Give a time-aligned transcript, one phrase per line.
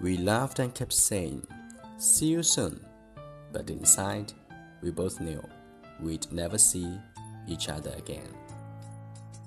[0.00, 1.46] We laughed and kept saying,
[1.98, 2.84] See you soon.
[3.52, 4.32] But inside,
[4.82, 5.42] we both knew
[6.00, 6.98] we'd never see
[7.48, 8.28] each other again.